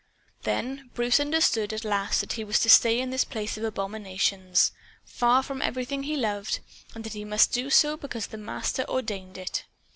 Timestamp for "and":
6.95-7.03